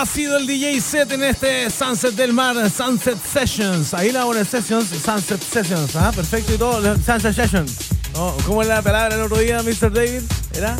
Ha 0.00 0.06
sido 0.06 0.38
el 0.38 0.46
DJ 0.46 0.80
set 0.80 1.12
en 1.12 1.22
este 1.22 1.68
Sunset 1.68 2.14
del 2.14 2.32
Mar, 2.32 2.56
Sunset 2.70 3.18
Sessions. 3.22 3.92
Ahí 3.92 4.10
la 4.10 4.24
hora 4.24 4.42
Sessions, 4.46 4.86
Sunset 5.04 5.42
Sessions. 5.42 5.94
Ah, 5.94 6.10
perfecto 6.10 6.54
y 6.54 6.56
todo. 6.56 6.80
Sunset 6.96 7.34
Sessions. 7.34 7.76
Oh, 8.14 8.34
¿Cómo 8.46 8.62
era 8.62 8.76
la 8.76 8.82
palabra 8.82 9.14
el 9.16 9.20
otro 9.20 9.36
día, 9.38 9.62
Mr. 9.62 9.92
David? 9.92 10.22
¿Era? 10.54 10.74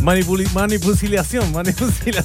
Manipuli- 0.00 0.50
manipulación, 0.52 1.52
manipulación. 1.52 2.24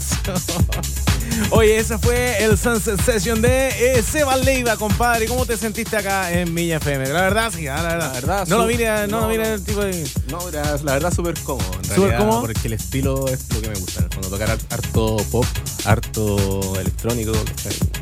Oye, 1.51 1.77
ese 1.77 1.97
fue 1.97 2.43
el 2.43 2.57
Sunset 2.57 2.99
Session 3.01 3.41
de 3.41 3.69
eh, 3.69 4.01
Seba 4.03 4.35
Leiva, 4.37 4.75
compadre. 4.77 5.25
¿Cómo 5.27 5.45
te 5.45 5.55
sentiste 5.57 5.95
acá 5.97 6.31
en 6.31 6.53
Villa 6.53 6.77
FM? 6.77 7.07
La 7.09 7.21
verdad, 7.21 7.51
sí, 7.55 7.67
ah, 7.67 7.77
la 7.77 7.89
verdad. 7.89 8.07
La 8.07 8.13
verdad, 8.13 8.47
no 8.47 8.57
lo 8.59 8.65
mire, 8.65 8.85
no, 9.07 9.07
no, 9.07 9.21
lo 9.21 9.27
mire 9.27 9.53
el 9.53 9.63
tipo 9.63 9.81
de. 9.81 10.03
No, 10.29 10.49
la, 10.51 10.77
la 10.83 10.93
verdad 10.93 11.13
súper 11.13 11.35
cómodo. 11.41 11.65
En 11.75 11.85
¿Súper 11.85 11.97
realidad, 11.99 12.17
cómodo? 12.19 12.41
Porque 12.41 12.67
el 12.67 12.73
estilo 12.73 13.27
es 13.27 13.39
lo 13.53 13.61
que 13.61 13.69
me 13.69 13.75
gusta. 13.75 14.07
Cuando 14.09 14.29
tocar 14.29 14.49
har- 14.51 14.59
harto 14.69 15.17
pop, 15.31 15.45
harto 15.85 16.73
electrónico. 16.79 17.31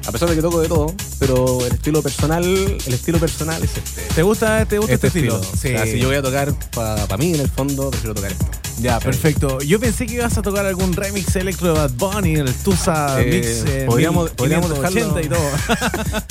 A 0.07 0.11
pesar 0.11 0.29
de 0.29 0.35
que 0.35 0.41
toco 0.41 0.59
de 0.61 0.67
todo, 0.67 0.93
pero 1.19 1.65
el 1.65 1.73
estilo 1.73 2.01
personal, 2.01 2.43
el 2.43 2.93
estilo 2.93 3.19
personal 3.19 3.61
es 3.63 3.77
este. 3.77 4.01
¿Te 4.15 4.23
gusta, 4.23 4.65
te 4.65 4.77
gusta 4.77 4.93
este, 4.93 5.07
estilo? 5.07 5.39
O 5.39 5.57
sea, 5.57 5.85
si 5.85 5.99
yo 5.99 6.07
voy 6.07 6.17
a 6.17 6.21
tocar 6.21 6.53
para 6.73 7.17
mí 7.17 7.33
en 7.33 7.41
el 7.41 7.49
fondo, 7.49 7.89
prefiero 7.91 8.13
tocar 8.15 8.31
esto. 8.31 8.45
Ya, 8.79 8.99
perfecto. 8.99 9.59
Yo 9.61 9.79
pensé 9.79 10.05
que 10.07 10.15
ibas 10.15 10.37
a 10.37 10.41
tocar 10.41 10.65
algún 10.65 10.93
remix 10.93 11.35
electro 11.35 11.67
de 11.73 11.79
Bad 11.79 11.91
Bunny, 11.91 12.35
el 12.35 12.53
Tusa 12.53 13.21
Eh, 13.21 13.25
Mix 13.25 13.47
eh, 13.67 13.85
podríamos- 13.87 14.29
podríamos 14.31 14.69
1580 14.69 15.21
y 15.21 15.29
todo. 15.29 15.41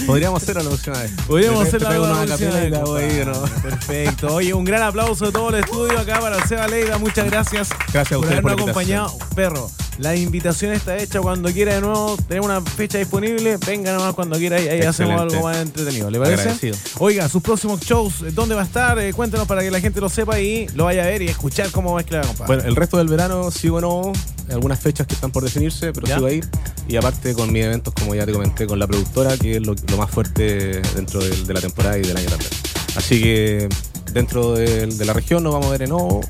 Podríamos 0.06 0.42
hacerlo 0.42 0.62
la 0.64 0.68
próxima 0.70 0.98
vez. 0.98 1.10
Podríamos 1.26 1.66
hacerlo 1.66 1.88
una 2.04 2.24
próxima 2.24 2.50
vez, 2.50 2.70
la. 2.70 3.32
Perfecto. 3.62 4.34
Oye, 4.34 4.52
un 4.54 4.64
gran 4.64 4.82
aplauso 4.82 5.26
de 5.26 5.32
todo 5.32 5.50
el 5.50 5.56
estudio 5.56 5.98
acá 5.98 6.18
para 6.20 6.44
Seba 6.46 6.66
Leiva. 6.66 6.98
Muchas 6.98 7.26
gracias, 7.30 7.68
Gracias 7.92 8.12
a 8.12 8.16
por 8.16 8.24
ustedes 8.24 8.40
por 8.42 8.50
habernos 8.52 8.66
la 8.66 8.72
acompañado. 8.72 9.18
Perro, 9.34 9.70
la 9.98 10.16
invitación 10.16 10.72
está 10.72 10.96
hecha 10.96 11.20
cuando 11.20 11.50
quiera 11.52 11.74
de 11.74 11.80
nuevo. 11.82 12.16
Tenemos 12.28 12.46
una 12.50 12.60
fecha 12.62 12.98
disponible. 12.98 13.58
Venga 13.64 13.92
nomás 13.92 14.14
cuando 14.14 14.36
quiera 14.38 14.60
y 14.60 14.68
ahí 14.68 14.80
hacemos 14.82 15.20
algo 15.20 15.42
más 15.42 15.58
entretenido. 15.58 16.10
¿Le 16.10 16.18
parece? 16.18 16.42
Agradecido. 16.42 16.76
Oiga, 16.98 17.28
sus 17.28 17.42
próximos 17.42 17.80
shows, 17.80 18.34
¿dónde 18.34 18.54
va 18.54 18.62
a 18.62 18.64
estar? 18.64 18.98
Eh, 18.98 19.12
cuéntenos 19.12 19.46
para 19.46 19.62
que 19.62 19.70
la 19.70 19.80
gente 19.80 20.00
lo 20.00 20.08
sepa 20.08 20.40
y 20.40 20.66
lo 20.74 20.84
vaya 20.84 21.04
a 21.04 21.06
ver 21.06 21.22
y 21.22 21.28
escuchar 21.28 21.70
cómo 21.70 21.94
mezcla, 21.96 22.22
compadre. 22.30 22.54
Bueno, 22.54 22.68
el 22.68 22.76
resto 22.76 22.98
del 22.98 23.08
verano 23.08 23.50
sigo 23.50 23.80
no, 23.80 24.12
algunas 24.50 24.80
fechas 24.80 25.06
que 25.06 25.14
están 25.14 25.30
por 25.30 25.44
definirse, 25.44 25.92
pero 25.92 26.06
¿Ya? 26.06 26.16
sigo 26.16 26.26
ahí. 26.26 26.40
Y 26.88 26.96
aparte 26.96 27.34
con 27.34 27.52
mis 27.52 27.64
eventos, 27.64 27.94
como 27.94 28.14
ya 28.14 28.26
te 28.26 28.32
comenté, 28.32 28.66
con 28.66 28.78
la 28.78 28.86
productora, 28.86 29.36
que 29.36 29.56
es 29.56 29.66
lo, 29.66 29.74
lo 29.88 29.96
más 29.96 30.10
fuerte 30.10 30.82
dentro 30.94 31.20
de 31.20 31.54
la 31.54 31.60
temporada 31.60 31.98
y 31.98 32.02
del 32.02 32.16
año 32.16 32.28
también. 32.28 32.50
Así 32.96 33.22
que 33.22 33.68
dentro 34.12 34.54
de 34.54 34.86
la 35.04 35.12
región 35.12 35.42
nos 35.42 35.52
vamos 35.52 35.68
a 35.68 35.70
ver 35.70 35.82
en 35.82 35.92
O, 35.92 36.20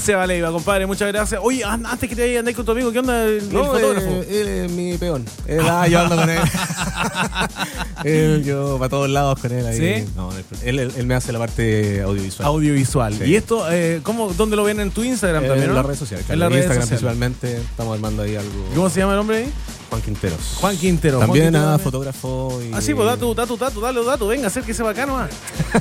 Seba 0.00 0.26
Leiva, 0.26 0.50
compadre, 0.50 0.86
muchas 0.86 1.08
gracias. 1.08 1.40
Oye, 1.42 1.62
an- 1.64 1.84
antes 1.86 2.08
que 2.08 2.16
te 2.16 2.22
vayas, 2.22 2.38
andar 2.40 2.54
con 2.54 2.64
tu 2.64 2.72
amigo, 2.72 2.90
¿qué 2.92 2.98
onda 3.00 3.24
el, 3.24 3.38
el 3.38 3.52
No, 3.52 3.64
fotógrafo? 3.66 4.06
eh, 4.06 4.26
él 4.40 4.48
es 4.48 4.72
mi 4.72 4.96
peón. 4.98 5.24
Él, 5.46 5.60
ah, 5.68 5.86
yo 5.86 6.00
ando 6.00 6.16
con 6.16 6.30
él. 6.30 6.40
Él, 8.04 8.44
yo 8.44 8.78
para 8.78 8.88
todos 8.88 9.10
lados 9.10 9.38
con 9.40 9.52
él 9.52 9.66
ahí. 9.66 9.76
¿Sí? 10.04 10.12
No, 10.16 10.30
él, 10.64 10.78
él- 10.78 10.92
él 10.96 11.06
me 11.06 11.14
hace 11.14 11.32
la 11.32 11.38
parte 11.38 12.00
audiovisual. 12.00 12.46
Audiovisual. 12.48 13.14
Sí. 13.14 13.24
¿Y 13.24 13.36
esto, 13.36 13.70
eh, 13.70 14.00
cómo, 14.02 14.32
dónde 14.32 14.56
lo 14.56 14.64
ven 14.64 14.80
en 14.80 14.90
tu 14.90 15.04
Instagram 15.04 15.42
también? 15.44 15.64
en 15.64 15.68
no? 15.70 15.74
las 15.76 15.84
redes 15.86 15.98
sociales. 15.98 16.24
En 16.30 16.38
las 16.38 16.48
redes 16.50 16.64
Instagram 16.64 16.88
sociales. 16.88 17.00
principalmente 17.02 17.56
estamos 17.70 17.94
armando 17.94 18.22
ahí 18.22 18.36
algo. 18.36 18.50
¿Cómo 18.74 18.88
se 18.88 19.00
llama 19.00 19.12
el 19.14 19.18
hombre 19.18 19.36
ahí? 19.38 19.52
Juan 19.90 20.02
Quinteros. 20.02 20.40
Juan 20.60 20.76
Quintero. 20.76 21.16
Juan 21.18 21.26
También 21.28 21.44
Quintero 21.46 21.64
a 21.64 21.70
también. 21.72 21.84
fotógrafo 21.84 22.60
y. 22.62 22.72
Ah, 22.72 22.80
sí, 22.80 22.94
pues 22.94 23.06
da 23.06 23.16
tu, 23.16 23.34
da 23.34 23.46
tu, 23.46 23.56
da 23.56 23.70
tu, 23.70 23.80
dale 23.80 23.94
los 23.98 24.06
datos, 24.06 24.28
venga, 24.28 24.46
acérquese 24.46 24.82
bacán 24.82 25.08
nomás. 25.08 25.30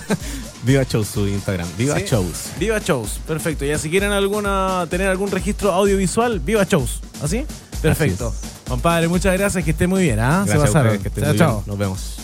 Viva 0.64 0.84
Shows 0.84 1.07
su 1.07 1.28
Instagram. 1.28 1.68
Viva 1.78 1.97
Sí. 1.99 2.05
Shows. 2.10 2.38
Viva 2.60 2.80
Shows, 2.80 3.20
perfecto. 3.28 3.64
Ya 3.66 3.78
si 3.78 3.89
quieren 3.89 4.12
alguna 4.12 4.86
tener 4.89 5.07
algún 5.07 5.30
registro 5.32 5.72
audiovisual, 5.72 6.39
Viva 6.39 6.64
Shows. 6.66 6.99
¿Así? 7.24 7.45
Perfecto. 7.82 8.34
Compadre, 8.68 9.07
muchas 9.07 9.38
gracias, 9.38 9.64
que 9.64 9.72
esté 9.72 9.88
muy 9.88 10.03
bien, 10.03 10.20
¿ah? 10.20 10.43
Se 10.45 10.49
Gracias 10.51 10.57
a 10.57 10.66
pasaron. 10.74 10.95
ustedes, 10.97 11.01
que 11.01 11.07
estén 11.07 11.24
Chao, 11.24 11.32
muy 11.32 11.38
chao. 11.39 11.53
bien. 11.55 11.64
Nos 11.68 11.78
vemos. 11.78 12.16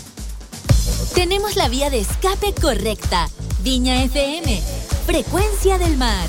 Tenemos 1.14 1.56
la 1.56 1.70
vía 1.70 1.90
de 1.90 2.00
escape 2.00 2.54
correcta. 2.62 3.30
Viña 3.64 4.04
FM, 4.04 4.62
frecuencia 5.06 5.78
del 5.78 5.98
mar. 5.98 6.28